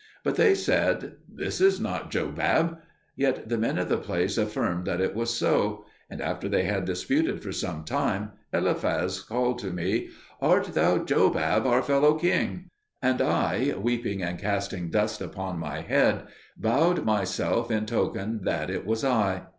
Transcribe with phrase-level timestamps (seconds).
[0.23, 2.79] But they said, "This is not Jobab."
[3.15, 6.85] Yet the men of the place affirmed that it was so; and after they had
[6.85, 10.09] disputed for some time, Eliphaz called to me,
[10.41, 12.67] "Art thou Jobab, our fellow king?"
[12.99, 16.23] And I, weeping and casting dust upon my head,
[16.57, 19.43] bowed myself in token that it was I.